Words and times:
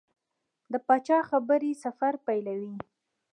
د 0.71 0.73
پاچا 0.87 1.19
خبرې 1.29 1.71
سفر 1.83 2.13
پیلوي. 2.25 2.75